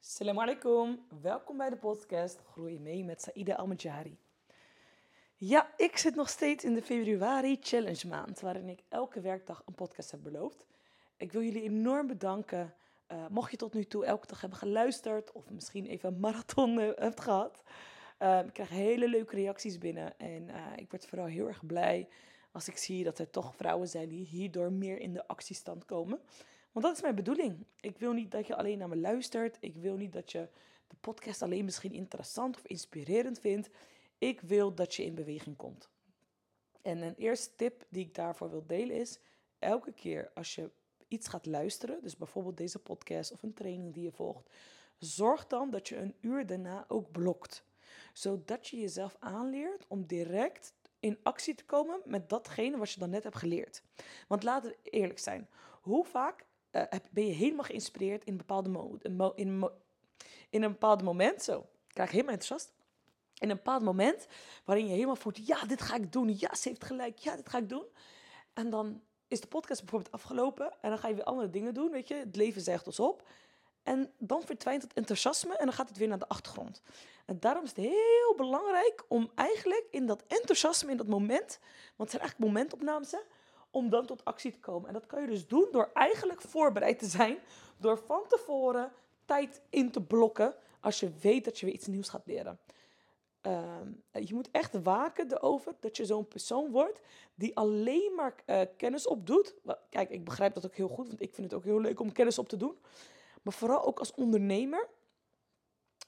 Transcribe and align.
Assalamu 0.00 0.40
alaikum, 0.40 1.00
welkom 1.22 1.56
bij 1.56 1.70
de 1.70 1.76
podcast 1.76 2.38
Groei 2.50 2.80
mee 2.80 3.04
met 3.04 3.22
Saïda 3.22 3.54
Almajari. 3.54 4.18
Ja, 5.36 5.70
ik 5.76 5.96
zit 5.96 6.14
nog 6.14 6.28
steeds 6.28 6.64
in 6.64 6.74
de 6.74 6.82
februari 6.82 7.58
challenge 7.60 8.08
maand, 8.08 8.40
waarin 8.40 8.68
ik 8.68 8.82
elke 8.88 9.20
werkdag 9.20 9.62
een 9.66 9.74
podcast 9.74 10.10
heb 10.10 10.22
beloofd. 10.22 10.66
Ik 11.16 11.32
wil 11.32 11.42
jullie 11.42 11.62
enorm 11.62 12.06
bedanken, 12.06 12.74
uh, 13.12 13.26
mocht 13.28 13.50
je 13.50 13.56
tot 13.56 13.74
nu 13.74 13.84
toe 13.84 14.04
elke 14.04 14.26
dag 14.26 14.40
hebben 14.40 14.58
geluisterd 14.58 15.32
of 15.32 15.50
misschien 15.50 15.86
even 15.86 16.12
een 16.12 16.20
marathon 16.20 16.78
uh, 16.78 16.90
hebt 16.94 17.20
gehad. 17.20 17.62
Uh, 18.18 18.38
ik 18.46 18.52
krijg 18.52 18.68
hele 18.68 19.08
leuke 19.08 19.34
reacties 19.36 19.78
binnen 19.78 20.18
en 20.18 20.48
ik 20.76 20.90
word 20.90 21.06
vooral 21.06 21.26
heel 21.26 21.46
erg 21.46 21.66
blij 21.66 22.08
als 22.52 22.68
ik 22.68 22.76
zie 22.76 23.04
dat 23.04 23.18
er 23.18 23.30
toch 23.30 23.54
vrouwen 23.56 23.88
zijn 23.88 24.08
die 24.08 24.24
hierdoor 24.24 24.72
meer 24.72 24.98
in 24.98 25.12
de 25.12 25.26
actiestand 25.26 25.84
komen. 25.84 26.20
Want 26.72 26.84
dat 26.84 26.96
is 26.96 27.02
mijn 27.02 27.14
bedoeling. 27.14 27.66
Ik 27.80 27.98
wil 27.98 28.12
niet 28.12 28.30
dat 28.30 28.46
je 28.46 28.56
alleen 28.56 28.78
naar 28.78 28.88
me 28.88 28.96
luistert. 28.96 29.56
Ik 29.60 29.76
wil 29.76 29.96
niet 29.96 30.12
dat 30.12 30.32
je 30.32 30.48
de 30.86 30.96
podcast 31.00 31.42
alleen 31.42 31.64
misschien 31.64 31.92
interessant 31.92 32.56
of 32.56 32.66
inspirerend 32.66 33.40
vindt. 33.40 33.70
Ik 34.18 34.40
wil 34.40 34.74
dat 34.74 34.94
je 34.94 35.04
in 35.04 35.14
beweging 35.14 35.56
komt. 35.56 35.88
En 36.82 37.02
een 37.02 37.14
eerste 37.16 37.56
tip 37.56 37.84
die 37.88 38.04
ik 38.04 38.14
daarvoor 38.14 38.50
wil 38.50 38.66
delen 38.66 38.96
is: 38.96 39.18
elke 39.58 39.92
keer 39.92 40.30
als 40.34 40.54
je 40.54 40.70
iets 41.08 41.28
gaat 41.28 41.46
luisteren, 41.46 42.02
dus 42.02 42.16
bijvoorbeeld 42.16 42.56
deze 42.56 42.78
podcast 42.78 43.32
of 43.32 43.42
een 43.42 43.54
training 43.54 43.94
die 43.94 44.02
je 44.02 44.12
volgt, 44.12 44.50
zorg 44.98 45.46
dan 45.46 45.70
dat 45.70 45.88
je 45.88 45.96
een 45.96 46.14
uur 46.20 46.46
daarna 46.46 46.84
ook 46.88 47.10
blokt. 47.10 47.64
Zodat 48.12 48.68
je 48.68 48.80
jezelf 48.80 49.16
aanleert 49.18 49.84
om 49.88 50.06
direct 50.06 50.74
in 51.00 51.18
actie 51.22 51.54
te 51.54 51.64
komen 51.64 52.00
met 52.04 52.28
datgene 52.28 52.76
wat 52.76 52.90
je 52.90 53.00
dan 53.00 53.10
net 53.10 53.22
hebt 53.22 53.36
geleerd. 53.36 53.82
Want 54.28 54.42
laten 54.42 54.70
we 54.70 54.90
eerlijk 54.90 55.18
zijn, 55.18 55.48
hoe 55.80 56.04
vaak 56.04 56.46
uh, 56.72 56.82
ben 57.10 57.26
je 57.26 57.32
helemaal 57.32 57.64
geïnspireerd 57.64 58.24
in 58.24 58.36
bepaalde 58.36 58.68
mode, 58.68 59.32
in, 59.34 59.70
in 60.50 60.62
een 60.62 60.70
bepaald 60.70 61.02
moment, 61.02 61.42
zo, 61.42 61.58
ik 61.58 61.94
krijg 61.94 62.10
helemaal 62.10 62.32
enthousiast, 62.32 62.72
in 63.38 63.50
een 63.50 63.56
bepaald 63.56 63.82
moment 63.82 64.26
waarin 64.64 64.86
je 64.86 64.92
helemaal 64.92 65.16
voelt, 65.16 65.46
ja, 65.46 65.64
dit 65.64 65.80
ga 65.80 65.94
ik 65.94 66.12
doen, 66.12 66.38
ja, 66.38 66.54
ze 66.54 66.68
heeft 66.68 66.84
gelijk, 66.84 67.18
ja, 67.18 67.36
dit 67.36 67.48
ga 67.48 67.58
ik 67.58 67.68
doen. 67.68 67.84
En 68.52 68.70
dan 68.70 69.02
is 69.28 69.40
de 69.40 69.46
podcast 69.46 69.80
bijvoorbeeld 69.80 70.14
afgelopen 70.14 70.72
en 70.80 70.90
dan 70.90 70.98
ga 70.98 71.08
je 71.08 71.14
weer 71.14 71.24
andere 71.24 71.50
dingen 71.50 71.74
doen, 71.74 71.90
weet 71.90 72.08
je, 72.08 72.14
het 72.14 72.36
leven 72.36 72.62
zegt 72.62 72.86
ons 72.86 73.00
op. 73.00 73.28
En 73.82 74.12
dan 74.18 74.42
verdwijnt 74.42 74.82
het 74.82 74.92
enthousiasme 74.92 75.56
en 75.56 75.64
dan 75.64 75.74
gaat 75.74 75.88
het 75.88 75.98
weer 75.98 76.08
naar 76.08 76.18
de 76.18 76.28
achtergrond. 76.28 76.82
En 77.26 77.40
daarom 77.40 77.64
is 77.64 77.68
het 77.68 77.78
heel 77.78 78.34
belangrijk 78.36 79.04
om 79.08 79.30
eigenlijk 79.34 79.86
in 79.90 80.06
dat 80.06 80.24
enthousiasme, 80.26 80.90
in 80.90 80.96
dat 80.96 81.06
moment, 81.06 81.58
want 81.96 82.10
het 82.10 82.10
zijn 82.10 82.22
eigenlijk 82.22 82.52
momentopnames, 82.52 83.14
om 83.70 83.90
dan 83.90 84.06
tot 84.06 84.24
actie 84.24 84.52
te 84.52 84.60
komen. 84.60 84.88
En 84.88 84.94
dat 84.94 85.06
kan 85.06 85.20
je 85.20 85.26
dus 85.26 85.46
doen 85.46 85.68
door 85.70 85.90
eigenlijk 85.94 86.40
voorbereid 86.40 86.98
te 86.98 87.06
zijn, 87.06 87.38
door 87.76 87.98
van 87.98 88.22
tevoren 88.28 88.92
tijd 89.24 89.60
in 89.70 89.90
te 89.90 90.02
blokken 90.02 90.54
als 90.80 91.00
je 91.00 91.10
weet 91.20 91.44
dat 91.44 91.58
je 91.58 91.66
weer 91.66 91.74
iets 91.74 91.86
nieuws 91.86 92.08
gaat 92.08 92.26
leren. 92.26 92.58
Ehm, 93.40 93.92
je 94.12 94.34
moet 94.34 94.50
echt 94.50 94.82
waken 94.82 95.32
erover 95.32 95.74
dat 95.80 95.96
je 95.96 96.04
zo'n 96.04 96.28
persoon 96.28 96.70
wordt 96.70 97.00
die 97.34 97.56
alleen 97.56 98.12
maar 98.16 98.34
uh, 98.46 98.60
kennis 98.76 99.06
opdoet. 99.06 99.54
Kijk, 99.90 100.10
ik 100.10 100.24
begrijp 100.24 100.54
dat 100.54 100.66
ook 100.66 100.74
heel 100.74 100.88
goed, 100.88 101.08
want 101.08 101.20
ik 101.20 101.34
vind 101.34 101.50
het 101.50 101.60
ook 101.60 101.64
heel 101.64 101.80
leuk 101.80 102.00
om 102.00 102.12
kennis 102.12 102.38
op 102.38 102.48
te 102.48 102.56
doen. 102.56 102.76
Maar 103.42 103.52
vooral 103.52 103.84
ook 103.84 103.98
als 103.98 104.14
ondernemer. 104.14 104.88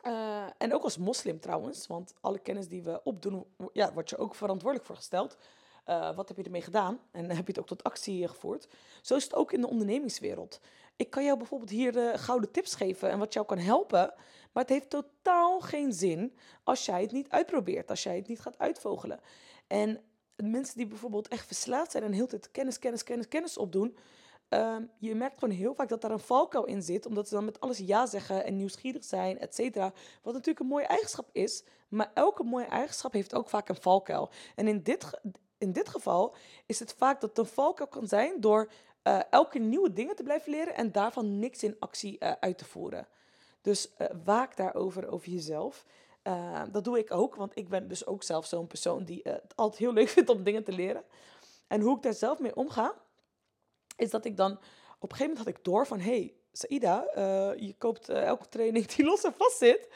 Uh, 0.06 0.46
en 0.58 0.74
ook 0.74 0.82
als 0.82 0.98
moslim 0.98 1.40
trouwens, 1.40 1.86
want 1.86 2.14
alle 2.20 2.38
kennis 2.38 2.68
die 2.68 2.82
we 2.82 3.00
opdoen, 3.04 3.44
ja, 3.72 3.92
wordt 3.92 4.10
je 4.10 4.16
ook 4.16 4.34
verantwoordelijk 4.34 4.86
voor 4.86 4.96
gesteld. 4.96 5.36
Uh, 5.90 6.16
wat 6.16 6.28
heb 6.28 6.36
je 6.36 6.42
ermee 6.42 6.62
gedaan? 6.62 7.00
En 7.10 7.30
heb 7.30 7.46
je 7.46 7.52
het 7.52 7.58
ook 7.58 7.66
tot 7.66 7.84
actie 7.84 8.28
gevoerd? 8.28 8.68
Zo 9.02 9.16
is 9.16 9.24
het 9.24 9.34
ook 9.34 9.52
in 9.52 9.60
de 9.60 9.68
ondernemingswereld. 9.68 10.60
Ik 10.96 11.10
kan 11.10 11.24
jou 11.24 11.38
bijvoorbeeld 11.38 11.70
hier 11.70 11.96
uh, 11.96 12.14
gouden 12.14 12.50
tips 12.50 12.74
geven 12.74 13.10
en 13.10 13.18
wat 13.18 13.32
jou 13.32 13.46
kan 13.46 13.58
helpen. 13.58 14.14
Maar 14.52 14.62
het 14.62 14.72
heeft 14.72 14.90
totaal 14.90 15.60
geen 15.60 15.92
zin 15.92 16.36
als 16.64 16.84
jij 16.84 17.02
het 17.02 17.12
niet 17.12 17.28
uitprobeert, 17.28 17.90
als 17.90 18.02
jij 18.02 18.16
het 18.16 18.28
niet 18.28 18.40
gaat 18.40 18.58
uitvogelen. 18.58 19.20
En 19.66 20.00
mensen 20.36 20.76
die 20.76 20.86
bijvoorbeeld 20.86 21.28
echt 21.28 21.46
verslaafd 21.46 21.90
zijn 21.90 22.04
en 22.04 22.12
heel 22.12 22.26
tijd 22.26 22.50
kennis, 22.50 22.78
kennis, 22.78 23.02
kennis, 23.02 23.28
kennis 23.28 23.58
opdoen. 23.58 23.96
Um, 24.48 24.90
je 24.98 25.14
merkt 25.14 25.38
gewoon 25.38 25.54
heel 25.54 25.74
vaak 25.74 25.88
dat 25.88 26.00
daar 26.00 26.10
een 26.10 26.18
valkuil 26.18 26.64
in 26.64 26.82
zit, 26.82 27.06
omdat 27.06 27.28
ze 27.28 27.34
dan 27.34 27.44
met 27.44 27.60
alles 27.60 27.78
ja 27.78 28.06
zeggen 28.06 28.44
en 28.44 28.56
nieuwsgierig 28.56 29.04
zijn, 29.04 29.38
et 29.38 29.54
cetera. 29.54 29.92
Wat 30.22 30.32
natuurlijk 30.32 30.60
een 30.60 30.66
mooie 30.66 30.86
eigenschap 30.86 31.28
is, 31.32 31.64
maar 31.88 32.10
elke 32.14 32.42
mooie 32.42 32.64
eigenschap 32.64 33.12
heeft 33.12 33.34
ook 33.34 33.48
vaak 33.48 33.68
een 33.68 33.76
valkuil. 33.80 34.30
En 34.54 34.68
in 34.68 34.82
dit, 34.82 35.20
in 35.60 35.72
dit 35.72 35.88
geval 35.88 36.34
is 36.66 36.78
het 36.78 36.94
vaak 36.98 37.20
dat 37.20 37.36
het 37.36 37.48
een 37.48 37.88
kan 37.88 38.08
zijn 38.08 38.40
door 38.40 38.70
uh, 39.04 39.20
elke 39.30 39.58
nieuwe 39.58 39.92
dingen 39.92 40.16
te 40.16 40.22
blijven 40.22 40.50
leren 40.50 40.74
en 40.74 40.92
daarvan 40.92 41.38
niks 41.38 41.62
in 41.62 41.76
actie 41.78 42.16
uh, 42.20 42.32
uit 42.40 42.58
te 42.58 42.64
voeren. 42.64 43.06
Dus 43.60 43.90
uh, 43.98 44.06
waak 44.24 44.56
daarover 44.56 45.10
over 45.10 45.28
jezelf. 45.28 45.84
dat 46.70 46.84
doe 46.84 46.98
ik 46.98 47.12
ook, 47.12 47.34
want 47.34 47.56
ik 47.56 47.68
ben 47.68 47.88
dus 47.88 48.06
ook 48.06 48.22
zelf 48.22 48.46
zo'n 48.46 48.66
persoon 48.66 49.04
die 49.04 49.20
het 49.22 49.52
altijd 49.56 49.80
heel 49.80 49.92
leuk 49.98 50.08
vindt 50.08 50.30
om 50.30 50.42
dingen 50.42 50.64
te 50.64 50.72
leren. 50.72 51.04
En 51.66 51.80
hoe 51.80 51.96
ik 51.96 52.02
daar 52.02 52.14
zelf 52.14 52.38
mee 52.38 52.56
omga, 52.56 52.94
is 53.96 54.10
dat 54.10 54.24
ik 54.24 54.36
dan 54.36 54.52
op 54.98 55.10
een 55.10 55.16
gegeven 55.16 55.26
moment 55.26 55.46
had 55.46 55.56
ik 55.56 55.64
door 55.64 55.86
van, 55.86 56.00
hey, 56.00 56.34
Saida, 56.52 57.04
je 57.56 57.74
koopt 57.78 58.08
elke 58.08 58.48
training 58.48 58.86
die 58.86 59.04
los 59.04 59.24
en 59.24 59.34
vast 59.36 59.56
zit. 59.56 59.88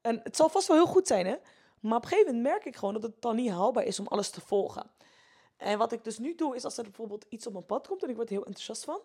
En 0.00 0.20
het 0.22 0.36
zal 0.36 0.48
vast 0.48 0.68
wel 0.68 0.76
heel 0.76 0.86
goed 0.86 1.06
zijn, 1.06 1.26
hè? 1.26 1.36
Maar 1.82 1.96
op 1.96 2.02
een 2.02 2.08
gegeven 2.08 2.34
moment 2.34 2.52
merk 2.52 2.64
ik 2.64 2.76
gewoon 2.76 2.94
dat 2.94 3.02
het 3.02 3.22
dan 3.22 3.36
niet 3.36 3.50
haalbaar 3.50 3.84
is 3.84 4.00
om 4.00 4.06
alles 4.06 4.30
te 4.30 4.40
volgen. 4.40 4.90
En 5.56 5.78
wat 5.78 5.92
ik 5.92 6.04
dus 6.04 6.18
nu 6.18 6.34
doe, 6.34 6.56
is 6.56 6.64
als 6.64 6.76
er 6.76 6.82
bijvoorbeeld 6.82 7.26
iets 7.28 7.46
op 7.46 7.52
mijn 7.52 7.66
pad 7.66 7.86
komt 7.86 8.02
en 8.02 8.10
ik 8.10 8.16
word 8.16 8.28
heel 8.28 8.44
enthousiast 8.44 8.84
van. 8.84 9.00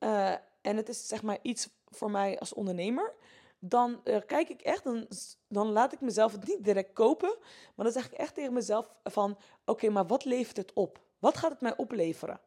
Uh, 0.00 0.32
en 0.60 0.76
het 0.76 0.88
is 0.88 1.08
zeg 1.08 1.22
maar 1.22 1.38
iets 1.42 1.68
voor 1.90 2.10
mij 2.10 2.38
als 2.38 2.52
ondernemer. 2.52 3.14
Dan 3.58 4.00
uh, 4.04 4.16
kijk 4.26 4.48
ik 4.48 4.60
echt, 4.60 4.84
dan, 4.84 5.08
dan 5.48 5.72
laat 5.72 5.92
ik 5.92 6.00
mezelf 6.00 6.32
het 6.32 6.46
niet 6.46 6.64
direct 6.64 6.92
kopen. 6.92 7.36
Maar 7.74 7.84
dan 7.84 7.94
zeg 7.94 8.06
ik 8.06 8.12
echt 8.12 8.34
tegen 8.34 8.52
mezelf 8.52 8.86
van, 9.04 9.38
oké, 9.64 9.88
maar 9.88 10.06
wat 10.06 10.24
levert 10.24 10.56
het 10.56 10.72
op? 10.72 11.00
Wat 11.18 11.36
gaat 11.36 11.50
het 11.50 11.60
mij 11.60 11.76
opleveren? 11.76 12.40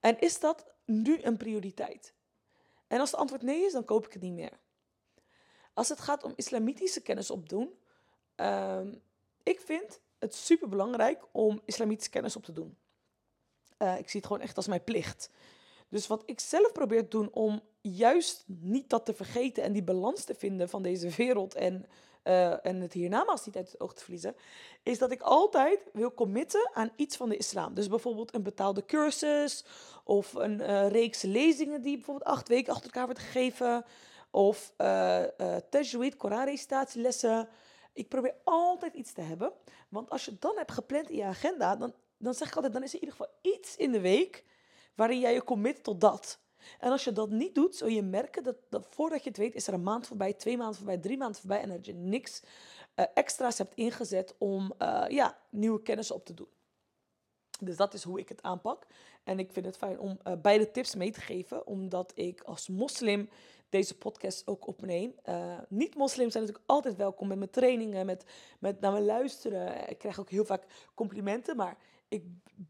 En 0.00 0.20
is 0.20 0.40
dat 0.40 0.66
nu 0.84 1.22
een 1.22 1.36
prioriteit? 1.36 2.14
En 2.86 3.00
als 3.00 3.10
het 3.10 3.20
antwoord 3.20 3.42
nee 3.42 3.64
is, 3.64 3.72
dan 3.72 3.84
koop 3.84 4.06
ik 4.06 4.12
het 4.12 4.22
niet 4.22 4.32
meer. 4.32 4.58
Als 5.74 5.88
het 5.88 6.00
gaat 6.00 6.24
om 6.24 6.32
islamitische 6.36 7.02
kennis 7.02 7.30
opdoen, 7.30 7.78
uh, 8.40 8.80
ik 9.42 9.60
vind 9.60 10.00
het 10.18 10.34
super 10.34 10.68
belangrijk 10.68 11.22
om 11.32 11.60
islamitische 11.64 12.10
kennis 12.10 12.36
op 12.36 12.44
te 12.44 12.52
doen. 12.52 12.76
Uh, 13.78 13.98
ik 13.98 14.08
zie 14.08 14.20
het 14.20 14.28
gewoon 14.28 14.42
echt 14.42 14.56
als 14.56 14.66
mijn 14.66 14.84
plicht. 14.84 15.30
Dus 15.88 16.06
wat 16.06 16.22
ik 16.26 16.40
zelf 16.40 16.72
probeer 16.72 17.02
te 17.02 17.08
doen 17.08 17.32
om 17.32 17.60
juist 17.80 18.44
niet 18.46 18.90
dat 18.90 19.04
te 19.04 19.14
vergeten 19.14 19.62
en 19.62 19.72
die 19.72 19.82
balans 19.82 20.24
te 20.24 20.34
vinden 20.34 20.68
van 20.68 20.82
deze 20.82 21.08
wereld 21.08 21.54
en, 21.54 21.86
uh, 22.24 22.66
en 22.66 22.80
het 22.80 22.92
hiernamaals 22.92 23.46
niet 23.46 23.56
uit 23.56 23.72
het 23.72 23.80
oog 23.80 23.94
te 23.94 24.02
verliezen, 24.02 24.36
is 24.82 24.98
dat 24.98 25.10
ik 25.10 25.20
altijd 25.20 25.80
wil 25.92 26.14
committen 26.14 26.70
aan 26.72 26.90
iets 26.96 27.16
van 27.16 27.28
de 27.28 27.36
islam. 27.36 27.74
Dus 27.74 27.88
bijvoorbeeld 27.88 28.34
een 28.34 28.42
betaalde 28.42 28.84
cursus 28.84 29.64
of 30.04 30.34
een 30.34 30.60
uh, 30.60 30.88
reeks 30.88 31.22
lezingen 31.22 31.82
die 31.82 31.96
bijvoorbeeld 31.96 32.30
acht 32.30 32.48
weken 32.48 32.72
achter 32.72 32.86
elkaar 32.86 33.04
wordt 33.04 33.20
gegeven. 33.20 33.84
Of 34.30 34.72
uh, 34.78 35.22
uh, 35.38 35.56
tajweed, 35.70 36.16
Koranrecitatielessen. 36.16 37.48
Ik 37.96 38.08
probeer 38.08 38.34
altijd 38.44 38.94
iets 38.94 39.12
te 39.12 39.20
hebben. 39.20 39.52
Want 39.88 40.10
als 40.10 40.24
je 40.24 40.36
dan 40.38 40.56
hebt 40.56 40.72
gepland 40.72 41.10
in 41.10 41.16
je 41.16 41.24
agenda, 41.24 41.76
dan, 41.76 41.94
dan 42.16 42.34
zeg 42.34 42.48
ik 42.48 42.54
altijd, 42.54 42.72
dan 42.72 42.82
is 42.82 42.88
er 42.88 42.94
in 42.94 43.04
ieder 43.04 43.16
geval 43.16 43.52
iets 43.52 43.76
in 43.76 43.92
de 43.92 44.00
week 44.00 44.44
waarin 44.94 45.20
jij 45.20 45.32
je 45.32 45.44
commit 45.44 45.84
tot 45.84 46.00
dat. 46.00 46.38
En 46.78 46.90
als 46.90 47.04
je 47.04 47.12
dat 47.12 47.30
niet 47.30 47.54
doet, 47.54 47.76
zul 47.76 47.88
je 47.88 48.02
merken 48.02 48.42
dat, 48.42 48.56
dat 48.68 48.86
voordat 48.90 49.22
je 49.22 49.28
het 49.28 49.38
weet, 49.38 49.54
is 49.54 49.66
er 49.66 49.74
een 49.74 49.82
maand 49.82 50.06
voorbij, 50.06 50.32
twee 50.32 50.56
maanden 50.56 50.76
voorbij, 50.76 50.98
drie 50.98 51.16
maanden 51.16 51.40
voorbij. 51.40 51.60
En 51.60 51.68
dat 51.68 51.86
je 51.86 51.94
niks 51.94 52.42
uh, 52.96 53.04
extra's 53.14 53.58
hebt 53.58 53.74
ingezet 53.74 54.34
om 54.38 54.72
uh, 54.78 55.04
ja, 55.08 55.38
nieuwe 55.50 55.82
kennis 55.82 56.10
op 56.10 56.24
te 56.24 56.34
doen. 56.34 56.48
Dus 57.60 57.76
dat 57.76 57.94
is 57.94 58.02
hoe 58.02 58.18
ik 58.18 58.28
het 58.28 58.42
aanpak. 58.42 58.86
En 59.24 59.38
ik 59.38 59.52
vind 59.52 59.66
het 59.66 59.76
fijn 59.76 60.00
om 60.00 60.18
uh, 60.24 60.32
beide 60.42 60.70
tips 60.70 60.94
mee 60.94 61.12
te 61.12 61.20
geven, 61.20 61.66
omdat 61.66 62.12
ik 62.14 62.40
als 62.40 62.68
moslim 62.68 63.28
deze 63.68 63.98
podcast 63.98 64.46
ook 64.46 64.66
opneem. 64.66 65.14
Uh, 65.28 65.58
Niet-moslims 65.68 66.32
zijn 66.32 66.44
natuurlijk 66.44 66.70
altijd 66.70 66.96
welkom 66.96 67.28
met 67.28 67.38
mijn 67.38 67.50
trainingen, 67.50 68.06
met, 68.06 68.24
met 68.58 68.80
naar 68.80 68.92
me 68.92 69.00
luisteren. 69.00 69.88
Ik 69.90 69.98
krijg 69.98 70.20
ook 70.20 70.30
heel 70.30 70.44
vaak 70.44 70.64
complimenten, 70.94 71.56
maar 71.56 71.76
ik 72.08 72.24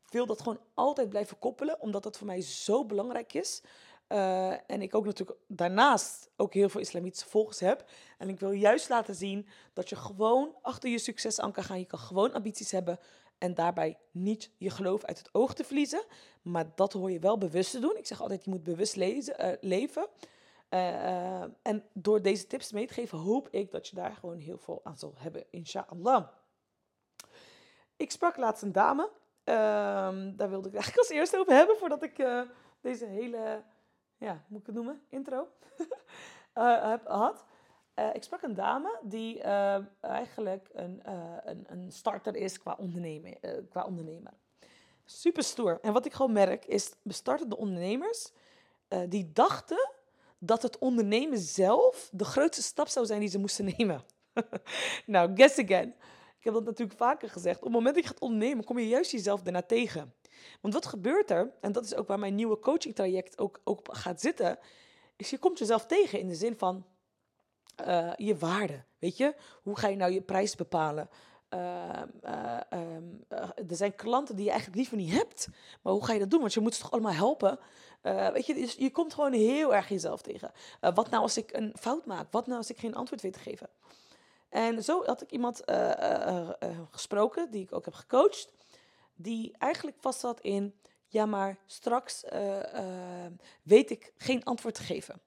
wil 0.08 0.26
dat 0.26 0.40
gewoon 0.40 0.60
altijd 0.75 1.08
blijven 1.08 1.38
koppelen, 1.38 1.81
omdat 1.81 2.02
dat 2.02 2.16
voor 2.16 2.26
mij 2.26 2.40
zo 2.40 2.84
belangrijk 2.84 3.32
is. 3.32 3.62
Uh, 4.08 4.70
en 4.70 4.82
ik 4.82 4.94
ook 4.94 5.05
natuurlijk 5.05 5.38
daarnaast 5.46 6.31
ook 6.37 6.55
heel 6.55 6.69
veel 6.69 6.81
islamitische 6.81 7.28
volgers 7.28 7.60
heb. 7.60 7.84
En 8.19 8.28
ik 8.28 8.40
wil 8.40 8.50
juist 8.50 8.88
laten 8.88 9.14
zien 9.14 9.46
dat 9.72 9.88
je 9.88 9.96
gewoon 9.96 10.55
achter 10.62 10.90
je 10.90 10.99
succes 10.99 11.40
aan 11.40 11.52
kan 11.52 11.64
gaan. 11.64 11.78
Je 11.78 11.84
kan 11.84 11.99
gewoon 11.99 12.32
ambities 12.32 12.70
hebben 12.70 12.99
en 13.38 13.54
daarbij 13.54 13.98
niet 14.10 14.50
je 14.56 14.70
geloof 14.70 15.04
uit 15.04 15.18
het 15.18 15.28
oog 15.32 15.54
te 15.54 15.64
verliezen. 15.64 16.04
Maar 16.42 16.64
dat 16.74 16.92
hoor 16.92 17.10
je 17.10 17.18
wel 17.18 17.38
bewust 17.38 17.70
te 17.70 17.78
doen. 17.78 17.96
Ik 17.96 18.06
zeg 18.06 18.20
altijd, 18.20 18.44
je 18.44 18.50
moet 18.50 18.62
bewust 18.62 18.96
lezen, 18.96 19.44
uh, 19.44 19.52
leven. 19.60 20.06
Uh, 20.70 21.42
en 21.62 21.84
door 21.92 22.22
deze 22.22 22.46
tips 22.46 22.72
mee 22.72 22.86
te 22.86 22.94
geven, 22.94 23.18
hoop 23.18 23.48
ik 23.50 23.70
dat 23.70 23.88
je 23.88 23.96
daar 23.96 24.14
gewoon 24.14 24.38
heel 24.38 24.58
veel 24.58 24.80
aan 24.84 24.98
zal 24.98 25.14
hebben, 25.16 25.44
inshallah. 25.50 26.28
Ik 27.96 28.10
sprak 28.10 28.36
laatst 28.36 28.62
een 28.62 28.72
dame. 28.72 29.10
Uh, 29.44 29.54
daar 30.36 30.50
wilde 30.50 30.68
ik 30.68 30.74
eigenlijk 30.80 30.98
als 30.98 31.08
eerste 31.08 31.38
over 31.38 31.52
hebben, 31.52 31.76
voordat 31.76 32.02
ik 32.02 32.24
deze 32.80 33.06
hele, 33.06 33.62
ja, 34.16 34.44
moet 34.48 34.60
ik 34.60 34.66
het 34.66 34.74
noemen, 34.74 35.02
intro 35.08 35.48
heb, 36.90 37.06
had. 37.06 37.44
Eh, 37.96 38.08
ik 38.12 38.22
sprak 38.22 38.43
een 38.43 38.54
dame 38.54 38.98
die 39.02 39.43
eh, 39.43 39.78
eigenlijk 40.00 40.69
een, 40.72 41.02
eh, 41.02 41.37
een, 41.44 41.64
een 41.69 41.93
starter 41.93 42.37
is 42.37 42.58
qua, 42.58 42.76
ondernemer, 42.78 43.37
qua 43.70 43.84
ondernemer. 43.84 44.32
Super 45.04 45.43
stoer. 45.43 45.78
En 45.82 45.93
wat 45.93 46.06
ik 46.06 46.12
gewoon 46.12 46.32
merk 46.32 46.64
is, 46.64 46.94
startende 47.08 47.56
ondernemers, 47.56 48.32
die 49.08 49.32
dachten 49.32 49.90
dat 50.38 50.62
het 50.62 50.78
ondernemen 50.78 51.38
zelf 51.38 52.08
de 52.12 52.25
grootste 52.25 52.62
stap 52.62 52.88
zou 52.88 53.06
zijn 53.06 53.20
die 53.20 53.28
ze 53.28 53.38
moesten 53.38 53.64
nemen. 53.76 54.04
nou, 55.06 55.31
guess 55.34 55.58
again. 55.58 55.88
Ik 56.38 56.44
heb 56.44 56.54
dat 56.54 56.64
natuurlijk 56.64 56.98
vaker 56.98 57.31
gezegd. 57.31 57.56
Op 57.56 57.64
het 57.64 57.72
moment 57.72 57.94
dat 57.94 58.04
je 58.04 58.10
gaat 58.10 58.20
ondernemen, 58.20 58.64
kom 58.64 58.78
je 58.78 58.88
juist 58.88 59.10
jezelf 59.10 59.43
daarna 59.43 59.62
tegen. 59.62 60.14
Want 60.60 60.75
wat 60.75 60.87
gebeurt 60.87 61.31
er, 61.31 61.52
en 61.60 61.72
dat 61.72 61.84
is 61.84 61.94
ook 61.94 62.08
waar 62.08 62.19
mijn 62.19 62.34
nieuwe 62.34 62.58
coaching 62.58 62.94
traject 62.94 63.38
ook, 63.38 63.60
ook 63.64 63.81
gaat 63.82 64.20
zitten, 64.20 64.58
is 65.16 65.31
je 65.31 65.38
komt 65.38 65.58
jezelf 65.58 65.87
tegen 65.87 66.19
in 66.19 66.28
de 66.28 66.34
zin 66.34 66.56
van 66.56 66.84
eh, 67.76 68.12
je 68.17 68.37
waarde. 68.37 68.82
Weet 68.99 69.17
je, 69.17 69.34
hoe 69.62 69.78
ga 69.78 69.88
je 69.88 69.96
nou 69.96 70.12
je 70.12 70.20
prijs 70.20 70.55
bepalen? 70.55 71.08
Uh, 71.50 72.02
uh, 72.25 72.61
um, 72.70 73.25
er 73.69 73.76
zijn 73.76 73.94
klanten 73.94 74.37
die 74.37 74.44
je 74.44 74.50
eigenlijk 74.50 74.78
liever 74.78 74.96
niet 74.96 75.12
hebt. 75.12 75.49
Maar 75.82 75.93
hoe 75.93 76.05
ga 76.05 76.12
je 76.12 76.19
dat 76.19 76.31
doen? 76.31 76.40
Want 76.40 76.55
je 76.55 76.61
moet 76.61 76.75
ze 76.75 76.81
toch 76.81 76.93
allemaal 76.93 77.12
helpen. 77.12 77.58
weet 78.32 78.46
je, 78.46 78.55
dus 78.55 78.75
je 78.75 78.90
komt 78.90 79.14
gewoon 79.14 79.32
heel 79.32 79.75
erg 79.75 79.88
jezelf 79.88 80.23
tegen. 80.23 80.52
wat 80.81 81.11
nou 81.11 81.23
als 81.23 81.37
ik 81.37 81.52
een 81.52 81.75
fout 81.81 82.06
maak? 82.06 82.32
Wat 82.32 82.46
nou 82.46 82.58
als 82.58 82.70
ik 82.70 82.78
geen 82.78 82.94
antwoord 82.94 83.23
weet 83.23 83.32
te 83.32 83.38
geven? 83.38 83.69
En 84.49 84.84
zo 84.84 85.05
had 85.05 85.22
ik 85.22 85.31
iemand 85.31 85.62
gesproken, 86.90 87.50
die 87.50 87.62
ik 87.62 87.75
ook 87.75 87.84
heb 87.84 87.94
gecoacht, 87.94 88.52
die 89.14 89.55
eigenlijk 89.58 89.96
vast 90.00 90.20
zat 90.20 90.40
in, 90.40 90.75
ja 91.06 91.26
maar 91.26 91.58
straks 91.67 92.25
weet 93.62 93.90
ik 93.90 94.12
geen 94.17 94.44
antwoord 94.44 94.75
te 94.75 94.82
geven. 94.82 95.20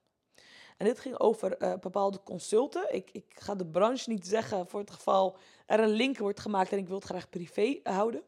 En 0.80 0.86
dit 0.86 1.00
ging 1.00 1.18
over 1.18 1.62
uh, 1.62 1.74
bepaalde 1.80 2.22
consulten. 2.22 2.94
Ik, 2.94 3.10
ik 3.12 3.24
ga 3.28 3.54
de 3.54 3.66
branche 3.66 4.10
niet 4.10 4.26
zeggen 4.26 4.66
voor 4.66 4.80
het 4.80 4.90
geval 4.90 5.36
er 5.66 5.80
een 5.80 5.88
link 5.90 6.18
wordt 6.18 6.40
gemaakt 6.40 6.72
en 6.72 6.78
ik 6.78 6.86
wil 6.86 6.96
het 6.96 7.04
graag 7.04 7.28
privé 7.28 7.80
houden. 7.82 8.22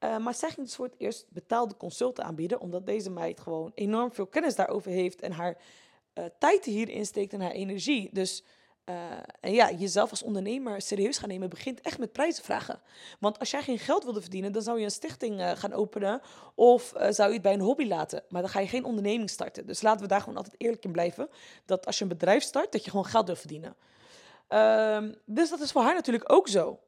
Uh, 0.00 0.18
maar 0.18 0.34
zij 0.34 0.48
ging 0.50 0.66
dus 0.66 0.74
voor 0.74 0.86
het 0.86 0.94
eerst 0.98 1.26
betaalde 1.28 1.76
consulten 1.76 2.24
aanbieden, 2.24 2.60
omdat 2.60 2.86
deze 2.86 3.10
meid 3.10 3.40
gewoon 3.40 3.72
enorm 3.74 4.12
veel 4.12 4.26
kennis 4.26 4.54
daarover 4.54 4.90
heeft 4.90 5.20
en 5.20 5.32
haar 5.32 5.56
tijd 6.38 6.64
hierin 6.64 7.06
steekt 7.06 7.32
en 7.32 7.40
haar 7.40 7.50
energie. 7.50 8.08
Dus 8.12 8.44
uh, 8.90 8.96
en 9.40 9.52
ja, 9.52 9.70
jezelf 9.70 10.10
als 10.10 10.22
ondernemer 10.22 10.82
serieus 10.82 11.18
gaan 11.18 11.28
nemen 11.28 11.48
begint 11.48 11.80
echt 11.80 11.98
met 11.98 12.12
prijzen 12.12 12.44
vragen. 12.44 12.80
Want 13.18 13.38
als 13.38 13.50
jij 13.50 13.62
geen 13.62 13.78
geld 13.78 14.04
wilde 14.04 14.20
verdienen, 14.20 14.52
dan 14.52 14.62
zou 14.62 14.78
je 14.78 14.84
een 14.84 14.90
stichting 14.90 15.40
uh, 15.40 15.50
gaan 15.50 15.72
openen 15.72 16.20
of 16.54 16.92
uh, 16.96 17.06
zou 17.10 17.28
je 17.28 17.34
het 17.34 17.42
bij 17.42 17.52
een 17.52 17.60
hobby 17.60 17.86
laten. 17.86 18.22
Maar 18.28 18.42
dan 18.42 18.50
ga 18.50 18.60
je 18.60 18.68
geen 18.68 18.84
onderneming 18.84 19.30
starten. 19.30 19.66
Dus 19.66 19.82
laten 19.82 20.00
we 20.00 20.08
daar 20.08 20.20
gewoon 20.20 20.36
altijd 20.36 20.54
eerlijk 20.58 20.84
in 20.84 20.92
blijven. 20.92 21.28
Dat 21.64 21.86
als 21.86 21.98
je 21.98 22.02
een 22.02 22.10
bedrijf 22.10 22.42
start, 22.42 22.72
dat 22.72 22.84
je 22.84 22.90
gewoon 22.90 23.06
geld 23.06 23.26
wil 23.26 23.36
verdienen. 23.36 23.76
Uh, 24.48 25.02
dus 25.24 25.50
dat 25.50 25.60
is 25.60 25.72
voor 25.72 25.82
haar 25.82 25.94
natuurlijk 25.94 26.32
ook 26.32 26.48
zo. 26.48 26.78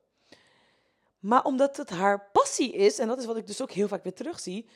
Maar 1.19 1.45
omdat 1.45 1.77
het 1.77 1.91
haar 1.91 2.31
passie 2.33 2.73
is, 2.73 2.99
en 2.99 3.09
dat 3.09 3.19
is 3.19 3.25
wat 3.25 3.37
ik 3.37 3.47
dus 3.47 3.63
ook 3.63 3.71
heel 3.71 3.89
vaak 3.89 4.03
weer 4.03 4.15
terugzie, 4.15 4.69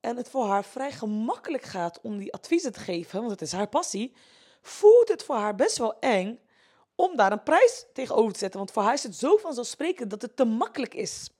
en 0.00 0.16
het 0.16 0.28
voor 0.28 0.46
haar 0.46 0.64
vrij 0.64 0.92
gemakkelijk 0.92 1.62
gaat 1.62 2.00
om 2.02 2.18
die 2.18 2.32
adviezen 2.32 2.72
te 2.72 2.80
geven, 2.80 3.18
want 3.18 3.30
het 3.30 3.42
is 3.42 3.52
haar 3.52 3.68
passie, 3.68 4.14
voelt 4.62 5.08
het 5.08 5.24
voor 5.24 5.36
haar 5.36 5.54
best 5.54 5.78
wel 5.78 5.98
eng 5.98 6.38
om 7.02 7.16
daar 7.16 7.32
een 7.32 7.42
prijs 7.42 7.86
tegenover 7.92 8.32
te 8.32 8.38
zetten. 8.38 8.58
Want 8.58 8.72
voor 8.72 8.82
haar 8.82 8.92
is 8.92 9.02
het 9.02 9.16
zo 9.16 9.36
vanzelfsprekend 9.36 10.10
dat 10.10 10.22
het 10.22 10.36
te 10.36 10.44
makkelijk 10.44 10.94
is. 10.94 11.30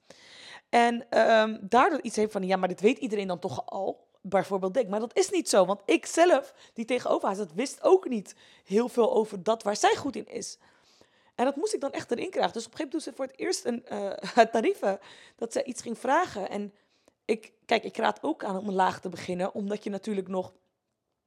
En 0.69 1.19
um, 1.19 1.59
daardoor 1.61 2.01
iets 2.01 2.17
heeft 2.17 2.33
van, 2.33 2.47
ja, 2.47 2.57
maar 2.57 2.69
dit 2.69 2.81
weet 2.81 2.99
iedereen 2.99 3.27
dan 3.27 3.39
toch 3.39 3.67
al. 3.67 4.11
Bijvoorbeeld 4.21 4.75
denk, 4.75 4.89
maar 4.89 5.01
dat 5.01 5.17
is 5.17 5.31
niet 5.31 5.49
zo. 5.49 5.65
Want 5.65 5.81
ik 5.85 6.07
zelf, 6.07 6.55
die 6.75 6.85
tegenover 6.85 7.27
haar 7.27 7.37
zat, 7.37 7.53
wist 7.53 7.83
ook 7.83 8.09
niet 8.09 8.35
heel 8.65 8.89
veel 8.89 9.13
over 9.13 9.43
dat 9.43 9.63
waar 9.63 9.77
zij 9.77 9.97
goed 9.97 10.17
in 10.17 10.29
is. 10.29 10.59
En 11.35 11.45
dat 11.45 11.57
moest 11.57 11.75
ik 11.75 11.81
dan 11.81 11.93
echt 11.93 12.11
erin 12.11 12.31
krijgen. 12.31 12.53
Dus 12.53 12.67
op 12.67 12.73
een 12.73 12.79
gegeven 12.79 13.01
moment 13.01 13.05
toen 13.05 13.13
ze 13.13 13.13
voor 13.15 13.25
het 13.25 13.39
eerst 13.39 13.65
een 13.65 13.85
uh, 14.39 14.45
tarieven, 14.53 14.99
dat 15.37 15.53
ze 15.53 15.65
iets 15.65 15.83
ging 15.83 15.99
vragen. 15.99 16.51
En 16.51 16.75
ik, 17.25 17.53
kijk, 17.67 17.85
ik 17.85 17.97
raad 17.97 18.23
ook 18.23 18.45
aan 18.45 18.59
om 18.59 18.71
laag 18.71 19.01
te 19.01 19.09
beginnen, 19.09 19.55
omdat 19.55 19.85
je 19.85 19.91
natuurlijk 19.91 20.29
nog 20.29 20.53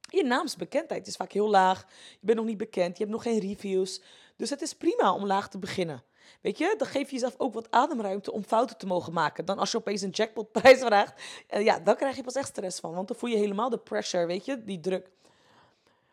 je 0.10 0.24
naamsbekendheid 0.24 1.07
is 1.07 1.16
vaak 1.16 1.31
heel 1.31 1.50
laag. 1.50 1.86
Je 2.12 2.25
bent 2.25 2.38
nog 2.38 2.48
niet 2.48 2.57
bekend, 2.57 2.98
je 2.98 3.04
hebt 3.04 3.16
nog 3.16 3.24
geen 3.24 3.40
reviews. 3.40 4.02
Dus 4.36 4.50
het 4.50 4.62
is 4.62 4.74
prima 4.74 5.13
om 5.13 5.25
laag 5.25 5.50
te 5.50 5.57
beginnen. 5.57 6.04
Weet 6.42 6.57
je, 6.57 6.75
dan 6.78 6.88
geef 6.88 7.06
je 7.06 7.13
jezelf 7.13 7.36
ook 7.38 7.54
wat 7.54 7.72
ademruimte 7.72 8.31
om 8.31 8.44
fouten 8.44 8.78
te 8.78 8.86
mogen 8.86 9.13
maken. 9.13 9.46
Dan 9.46 9.60
als 9.60 9.72
je 9.72 9.78
opeens 9.78 10.02
een 10.02 10.10
jackpotprijs 10.10 10.80
vraagt, 10.80 11.22
uh, 11.54 11.63
ja, 11.63 11.80
dan 11.80 11.96
krijg 11.96 12.16
je 12.16 12.24
pas 12.24 12.36
echt 12.36 12.48
stress 12.48 12.80
van. 12.80 12.94
Want 12.94 13.07
dan 13.07 13.18
voel 13.18 13.30
je 13.30 13.38
helemaal 13.38 13.69
de 13.69 13.78
pressure, 13.78 14.25
weet 14.25 14.46
je, 14.46 14.63
die 14.63 14.80
druk. 14.80 15.12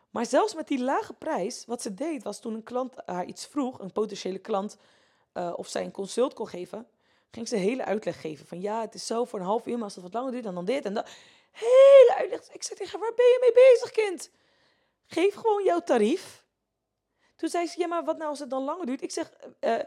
Maar 0.09 0.25
zelfs 0.25 0.55
met 0.55 0.67
die 0.67 0.83
lage 0.83 1.13
prijs, 1.13 1.65
wat 1.65 1.81
ze 1.81 1.93
deed, 1.93 2.23
was 2.23 2.39
toen 2.39 2.53
een 2.53 2.63
klant 2.63 2.95
haar 3.05 3.25
iets 3.25 3.45
vroeg, 3.45 3.79
een 3.79 3.91
potentiële 3.91 4.39
klant, 4.39 4.77
uh, 5.33 5.53
of 5.55 5.67
zij 5.67 5.83
een 5.83 5.91
consult 5.91 6.33
kon 6.33 6.47
geven, 6.47 6.87
ging 7.31 7.47
ze 7.47 7.55
hele 7.55 7.85
uitleg 7.85 8.21
geven. 8.21 8.47
Van 8.47 8.61
ja, 8.61 8.81
het 8.81 8.93
is 8.93 9.05
zo 9.05 9.25
voor 9.25 9.39
een 9.39 9.45
half 9.45 9.67
uur, 9.67 9.75
maar 9.75 9.83
als 9.83 9.95
het 9.95 10.03
wat 10.03 10.13
langer 10.13 10.31
duurt, 10.31 10.43
dan 10.43 10.55
dan 10.55 10.65
dit 10.65 10.85
en 10.85 10.93
dat. 10.93 11.09
Hele 11.53 12.13
uitleg. 12.17 12.51
Ik 12.51 12.63
zei 12.63 12.79
tegen 12.79 12.99
haar, 12.99 13.07
waar 13.07 13.15
ben 13.15 13.25
je 13.25 13.37
mee 13.39 13.71
bezig, 13.71 13.91
kind? 13.91 14.29
Geef 15.05 15.33
gewoon 15.33 15.63
jouw 15.63 15.79
tarief. 15.79 16.45
Toen 17.35 17.49
zei 17.49 17.67
ze, 17.67 17.79
ja, 17.79 17.87
maar 17.87 18.03
wat 18.03 18.17
nou 18.17 18.29
als 18.29 18.39
het 18.39 18.49
dan 18.49 18.63
langer 18.63 18.85
duurt? 18.85 19.01
Ik 19.01 19.11
zeg, 19.11 19.31
uh, 19.59 19.79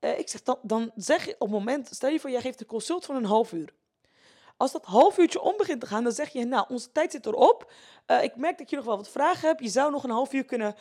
uh, 0.00 0.18
ik 0.18 0.28
zeg 0.28 0.42
dan, 0.42 0.58
dan 0.62 0.92
zeg 0.94 1.24
je 1.24 1.32
op 1.32 1.40
het 1.40 1.50
moment, 1.50 1.88
stel 1.92 2.10
je 2.10 2.20
voor, 2.20 2.30
jij 2.30 2.40
geeft 2.40 2.60
een 2.60 2.66
consult 2.66 3.04
van 3.04 3.16
een 3.16 3.24
half 3.24 3.52
uur. 3.52 3.74
Als 4.56 4.72
dat 4.72 4.84
half 4.84 5.18
uurtje 5.18 5.40
om 5.40 5.56
begint 5.56 5.80
te 5.80 5.86
gaan, 5.86 6.02
dan 6.02 6.12
zeg 6.12 6.28
je, 6.28 6.44
nou, 6.44 6.66
onze 6.68 6.92
tijd 6.92 7.12
zit 7.12 7.26
erop. 7.26 7.72
Uh, 8.06 8.22
ik 8.22 8.36
merk 8.36 8.58
dat 8.58 8.70
je 8.70 8.76
nog 8.76 8.84
wel 8.84 8.96
wat 8.96 9.08
vragen 9.08 9.48
hebt. 9.48 9.60
Je 9.60 9.68
zou 9.68 9.90
nog 9.90 10.04
een 10.04 10.10
half 10.10 10.32
uur 10.32 10.44
kunnen 10.44 10.76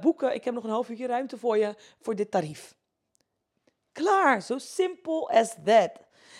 boeken. 0.00 0.34
Ik 0.34 0.44
heb 0.44 0.54
nog 0.54 0.64
een 0.64 0.70
half 0.70 0.88
uurtje 0.88 1.06
ruimte 1.06 1.38
voor 1.38 1.56
je, 1.58 1.74
voor 2.00 2.14
dit 2.14 2.30
tarief. 2.30 2.74
Klaar, 3.92 4.42
zo 4.42 4.58
simpel 4.58 5.30
as 5.30 5.54
that. 5.64 5.90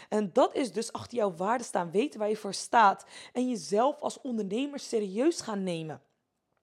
En 0.09 0.31
dat 0.33 0.55
is 0.55 0.73
dus 0.73 0.93
achter 0.93 1.19
jouw 1.19 1.35
waarde 1.35 1.65
staan, 1.65 1.91
weten 1.91 2.19
waar 2.19 2.29
je 2.29 2.37
voor 2.37 2.55
staat 2.55 3.05
en 3.33 3.49
jezelf 3.49 4.01
als 4.01 4.21
ondernemer 4.21 4.79
serieus 4.79 5.41
gaan 5.41 5.63
nemen. 5.63 6.03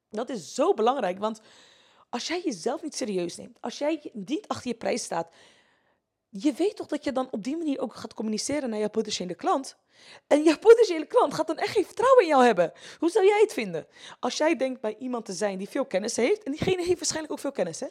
Dat 0.09 0.29
is 0.29 0.53
zo 0.53 0.73
belangrijk, 0.73 1.19
want 1.19 1.41
als 2.09 2.27
jij 2.27 2.41
jezelf 2.43 2.81
niet 2.81 2.95
serieus 2.95 3.35
neemt, 3.35 3.57
als 3.61 3.77
jij 3.77 4.09
niet 4.13 4.47
achter 4.47 4.67
je 4.67 4.77
prijs 4.77 5.03
staat, 5.03 5.27
je 6.29 6.53
weet 6.53 6.75
toch 6.75 6.87
dat 6.87 7.03
je 7.03 7.11
dan 7.11 7.27
op 7.31 7.43
die 7.43 7.57
manier 7.57 7.79
ook 7.79 7.95
gaat 7.95 8.13
communiceren 8.13 8.69
naar 8.69 8.79
jouw 8.79 8.89
potentiële 8.89 9.35
klant. 9.35 9.77
En 10.27 10.43
jouw 10.43 10.57
potentiële 10.57 11.05
klant 11.05 11.33
gaat 11.33 11.47
dan 11.47 11.57
echt 11.57 11.71
geen 11.71 11.85
vertrouwen 11.85 12.21
in 12.21 12.29
jou 12.29 12.45
hebben. 12.45 12.71
Hoe 12.99 13.09
zou 13.09 13.25
jij 13.25 13.39
het 13.41 13.53
vinden? 13.53 13.87
Als 14.19 14.37
jij 14.37 14.55
denkt 14.55 14.81
bij 14.81 14.95
iemand 14.99 15.25
te 15.25 15.33
zijn 15.33 15.57
die 15.57 15.69
veel 15.69 15.85
kennis 15.85 16.15
heeft, 16.15 16.43
en 16.43 16.51
diegene 16.51 16.83
heeft 16.83 16.97
waarschijnlijk 16.97 17.33
ook 17.33 17.39
veel 17.39 17.51
kennis, 17.51 17.79
hè? 17.79 17.87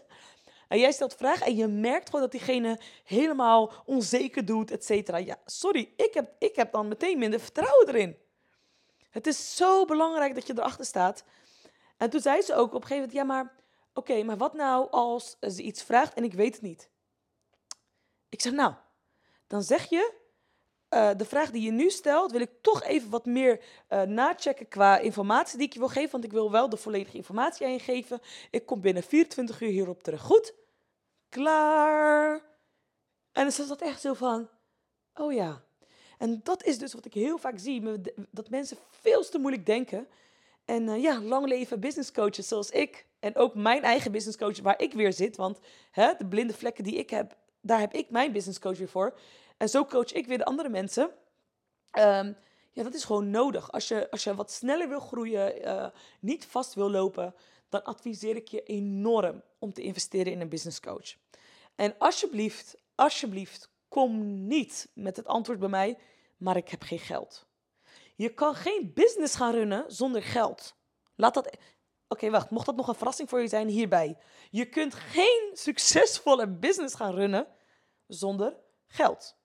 En 0.73 0.79
jij 0.79 0.93
stelt 0.93 1.15
vragen 1.15 1.47
en 1.47 1.57
je 1.57 1.67
merkt 1.67 2.07
gewoon 2.07 2.21
dat 2.21 2.31
diegene 2.31 2.81
helemaal 3.05 3.73
onzeker 3.85 4.45
doet, 4.45 4.71
et 4.71 4.85
cetera. 4.85 5.17
Ja, 5.17 5.37
sorry, 5.45 5.93
ik 5.97 6.15
heb, 6.15 6.33
ik 6.39 6.57
heb 6.57 6.73
dan 6.73 6.89
meteen 6.89 7.19
minder 7.19 7.41
vertrouwen 7.41 7.89
erin. 7.89 8.17
Het 9.11 9.27
is 9.27 9.57
zo 9.57 9.85
belangrijk 9.85 10.35
dat 10.35 10.47
je 10.47 10.53
erachter 10.57 10.85
staat. 10.85 11.25
En 11.97 12.11
toen 12.11 12.21
zei 12.21 12.43
ze 12.43 12.55
ook 12.55 12.75
op 12.75 12.83
een 12.83 12.87
gegeven 12.87 12.97
moment, 12.97 13.13
ja 13.13 13.25
maar, 13.25 13.55
oké, 13.95 14.23
maar 14.23 14.37
wat 14.37 14.55
nou 14.55 14.91
als 14.91 15.37
ze 15.41 15.63
iets 15.63 15.83
vraagt 15.83 16.15
en 16.15 16.25
ik 16.25 16.33
weet 16.33 16.55
het 16.55 16.63
niet? 16.63 16.89
Ik 18.29 18.41
zeg, 18.41 18.53
nou, 18.53 18.75
dan 19.47 19.63
zeg 19.63 19.89
je, 19.89 20.13
uh, 20.91 21.11
de 21.17 21.25
vraag 21.25 21.51
die 21.51 21.63
je 21.63 21.71
nu 21.71 21.91
stelt, 21.91 22.33
wil 22.33 22.41
ik 22.41 22.53
toch 22.61 22.83
even 22.83 23.11
wat 23.11 23.25
meer 23.25 23.61
uh, 23.89 24.03
nachecken 24.03 24.69
qua 24.69 24.99
informatie 24.99 25.59
die 25.59 25.67
ik 25.67 25.73
je 25.73 25.79
wil 25.79 25.89
geven. 25.89 26.11
Want 26.11 26.25
ik 26.25 26.33
wil 26.33 26.51
wel 26.51 26.69
de 26.69 26.77
volledige 26.77 27.17
informatie 27.17 27.67
aan 27.67 27.73
je 27.73 27.79
geven. 27.79 28.21
Ik 28.51 28.67
kom 28.67 28.81
binnen 28.81 29.03
24 29.03 29.61
uur 29.61 29.69
hierop 29.69 30.03
terug. 30.03 30.21
Goed? 30.21 30.61
Klaar. 31.33 32.33
En 32.33 32.41
dan 33.33 33.47
is 33.47 33.57
dat 33.57 33.81
echt 33.81 34.01
zo 34.01 34.15
van, 34.15 34.49
oh 35.15 35.33
ja. 35.33 35.63
En 36.19 36.41
dat 36.43 36.65
is 36.65 36.79
dus 36.79 36.93
wat 36.93 37.05
ik 37.05 37.15
heel 37.15 37.39
vaak 37.39 37.59
zie, 37.59 38.01
dat 38.31 38.51
mensen 38.51 38.77
veel 38.91 39.29
te 39.29 39.39
moeilijk 39.39 39.67
denken. 39.67 40.09
En 40.65 40.83
uh, 40.83 41.03
ja, 41.03 41.21
lang 41.21 41.47
leven 41.47 41.81
business 41.81 42.13
coaches 42.13 42.49
zoals 42.49 42.71
ik. 42.71 43.07
En 43.21 43.37
ook 43.37 43.55
mijn 43.55 43.83
eigen 43.83 44.13
business 44.13 44.39
coach 44.39 44.61
waar 44.61 44.81
ik 44.81 44.93
weer 44.93 45.13
zit. 45.13 45.37
Want 45.37 45.59
hè, 45.91 46.13
de 46.19 46.27
blinde 46.27 46.55
vlekken 46.55 46.85
die 46.85 46.95
ik 46.95 47.11
heb, 47.11 47.37
daar 47.61 47.81
heb 47.81 47.93
ik 47.93 48.11
mijn 48.11 48.33
business 48.33 48.59
coach 48.59 48.79
weer 48.79 48.89
voor. 48.89 49.19
En 49.57 49.69
zo 49.69 49.85
coach 49.85 50.13
ik 50.13 50.27
weer 50.27 50.39
de 50.39 50.45
andere 50.45 50.69
mensen. 50.69 51.03
Um, 51.99 52.37
ja, 52.71 52.83
dat 52.83 52.95
is 52.95 53.05
gewoon 53.05 53.31
nodig. 53.31 53.73
Als 53.73 53.89
je, 53.89 54.11
als 54.11 54.25
je 54.25 54.35
wat 54.35 54.51
sneller 54.51 54.89
wil 54.89 55.01
groeien, 55.01 55.63
uh, 55.65 55.87
niet 56.21 56.47
vast 56.47 56.75
wil 56.75 56.91
lopen, 56.91 57.35
dan 57.73 57.85
adviseer 57.85 58.37
ik 58.37 58.49
je 58.49 58.63
enorm 58.63 59.43
om 59.59 59.73
te 59.73 59.83
investeren 59.83 60.33
in 60.33 60.41
een 60.41 60.49
business 60.49 60.81
coach. 60.81 61.15
En 61.75 61.95
alsjeblieft, 61.99 62.77
alsjeblieft, 62.95 63.71
kom 63.89 64.47
niet 64.47 64.91
met 64.95 65.17
het 65.17 65.27
antwoord 65.27 65.59
bij 65.59 65.69
mij, 65.69 65.99
maar 66.37 66.57
ik 66.57 66.69
heb 66.69 66.83
geen 66.83 66.99
geld. 66.99 67.47
Je 68.15 68.35
kan 68.35 68.55
geen 68.55 68.91
business 68.95 69.35
gaan 69.35 69.53
runnen 69.53 69.85
zonder 69.87 70.23
geld. 70.23 70.75
Laat 71.15 71.35
dat. 71.35 71.57
Oké, 72.09 72.31
wacht. 72.31 72.51
Mocht 72.51 72.67
dat 72.67 72.77
nog 72.77 72.89
een 72.89 72.95
verrassing 72.95 73.29
voor 73.29 73.41
je 73.41 73.49
zijn 73.49 73.69
hierbij? 73.69 74.19
Je 74.51 74.69
kunt 74.69 74.95
geen 74.95 75.51
succesvolle 75.53 76.49
business 76.49 76.95
gaan 76.95 77.15
runnen 77.15 77.47
zonder 78.07 78.57
geld. 78.87 79.37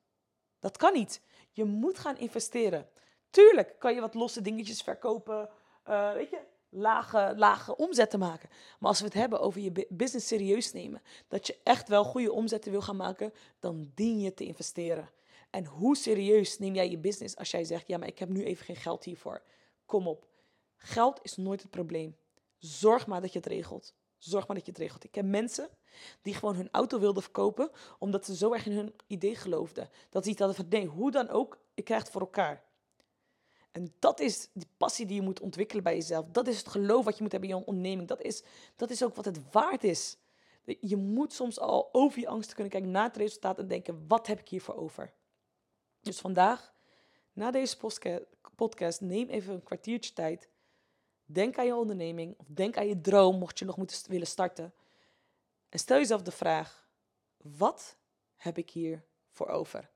Dat 0.59 0.77
kan 0.77 0.93
niet. 0.93 1.21
Je 1.51 1.63
moet 1.63 1.99
gaan 1.99 2.17
investeren. 2.17 2.89
Tuurlijk 3.29 3.75
kan 3.79 3.93
je 3.93 4.01
wat 4.01 4.13
losse 4.13 4.41
dingetjes 4.41 4.81
verkopen. 4.81 5.49
Uh, 5.89 6.13
weet 6.13 6.29
je, 6.29 6.39
lage, 6.77 7.33
lage 7.35 7.75
omzetten 7.75 8.19
maken. 8.19 8.49
Maar 8.79 8.89
als 8.89 8.99
we 8.99 9.05
het 9.05 9.13
hebben 9.13 9.39
over 9.39 9.61
je 9.61 9.87
business 9.89 10.27
serieus 10.27 10.73
nemen, 10.73 11.01
dat 11.27 11.47
je 11.47 11.59
echt 11.63 11.87
wel 11.87 12.03
goede 12.03 12.31
omzetten 12.31 12.71
wil 12.71 12.81
gaan 12.81 12.95
maken, 12.95 13.33
dan 13.59 13.91
dien 13.95 14.19
je 14.19 14.33
te 14.33 14.45
investeren. 14.45 15.09
En 15.49 15.65
hoe 15.65 15.97
serieus 15.97 16.59
neem 16.59 16.73
jij 16.73 16.89
je 16.89 16.97
business 16.97 17.35
als 17.35 17.51
jij 17.51 17.63
zegt: 17.63 17.87
Ja, 17.87 17.97
maar 17.97 18.07
ik 18.07 18.19
heb 18.19 18.29
nu 18.29 18.43
even 18.43 18.65
geen 18.65 18.75
geld 18.75 19.03
hiervoor? 19.03 19.43
Kom 19.85 20.07
op. 20.07 20.27
Geld 20.75 21.19
is 21.21 21.35
nooit 21.35 21.61
het 21.61 21.71
probleem. 21.71 22.17
Zorg 22.57 23.07
maar 23.07 23.21
dat 23.21 23.33
je 23.33 23.39
het 23.39 23.47
regelt. 23.47 23.95
Zorg 24.17 24.47
maar 24.47 24.55
dat 24.55 24.65
je 24.65 24.71
het 24.71 24.81
regelt. 24.81 25.03
Ik 25.03 25.11
ken 25.11 25.29
mensen 25.29 25.69
die 26.21 26.33
gewoon 26.33 26.55
hun 26.55 26.69
auto 26.71 26.99
wilden 26.99 27.23
verkopen 27.23 27.71
omdat 27.99 28.25
ze 28.25 28.35
zo 28.35 28.53
erg 28.53 28.65
in 28.65 28.71
hun 28.71 28.93
idee 29.07 29.35
geloofden. 29.35 29.89
Dat 30.09 30.23
ze 30.23 30.29
iets 30.29 30.39
hadden 30.39 30.57
van 30.57 30.67
nee, 30.69 30.85
hoe 30.85 31.11
dan 31.11 31.29
ook, 31.29 31.59
ik 31.73 31.83
krijg 31.83 32.01
het 32.01 32.11
voor 32.11 32.21
elkaar. 32.21 32.66
En 33.77 33.93
dat 33.99 34.19
is 34.19 34.49
die 34.53 34.67
passie 34.77 35.05
die 35.05 35.15
je 35.15 35.21
moet 35.21 35.39
ontwikkelen 35.39 35.83
bij 35.83 35.95
jezelf. 35.95 36.25
Dat 36.31 36.47
is 36.47 36.57
het 36.57 36.67
geloof 36.67 37.05
wat 37.05 37.17
je 37.17 37.21
moet 37.23 37.31
hebben 37.31 37.49
in 37.49 37.57
je 37.57 37.65
onderneming. 37.65 38.07
Dat 38.07 38.21
is, 38.21 38.43
dat 38.75 38.89
is 38.89 39.03
ook 39.03 39.15
wat 39.15 39.25
het 39.25 39.51
waard 39.51 39.83
is. 39.83 40.17
Je 40.79 40.95
moet 40.95 41.33
soms 41.33 41.59
al 41.59 41.89
over 41.91 42.19
je 42.19 42.27
angsten 42.27 42.55
kunnen 42.55 42.73
kijken 42.73 42.91
naar 42.91 43.03
het 43.03 43.17
resultaat 43.17 43.59
en 43.59 43.67
denken: 43.67 44.07
wat 44.07 44.27
heb 44.27 44.39
ik 44.39 44.49
hiervoor 44.49 44.75
over? 44.75 45.13
Dus 46.01 46.19
vandaag, 46.19 46.73
na 47.33 47.51
deze 47.51 47.77
podcast, 48.55 49.01
neem 49.01 49.29
even 49.29 49.53
een 49.53 49.63
kwartiertje 49.63 50.13
tijd. 50.13 50.49
Denk 51.25 51.57
aan 51.57 51.65
je 51.65 51.75
onderneming 51.75 52.35
of 52.37 52.45
denk 52.47 52.77
aan 52.77 52.87
je 52.87 53.01
droom, 53.01 53.37
mocht 53.37 53.59
je 53.59 53.65
nog 53.65 53.77
moeten 53.77 54.09
willen 54.09 54.27
starten. 54.27 54.73
En 55.69 55.79
stel 55.79 55.97
jezelf 55.97 56.21
de 56.21 56.31
vraag: 56.31 56.89
wat 57.37 57.97
heb 58.35 58.57
ik 58.57 58.69
hier 58.69 59.03
voor 59.29 59.47
over? 59.47 59.89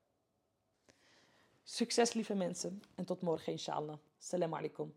Succes, 1.64 2.12
lieve 2.12 2.34
mensen, 2.34 2.82
en 2.94 3.04
tot 3.04 3.22
morgen, 3.22 3.52
inshallah. 3.52 3.96
Salam 4.18 4.54
alaikum. 4.54 4.94